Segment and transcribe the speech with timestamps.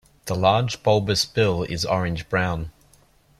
[0.25, 2.71] The large, bulbous bill is orange-brown.